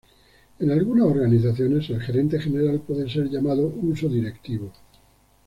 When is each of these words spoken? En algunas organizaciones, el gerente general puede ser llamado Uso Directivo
En 0.57 0.71
algunas 0.71 1.05
organizaciones, 1.05 1.87
el 1.91 2.01
gerente 2.01 2.39
general 2.39 2.79
puede 2.79 3.07
ser 3.07 3.29
llamado 3.29 3.67
Uso 3.67 4.09
Directivo 4.09 4.71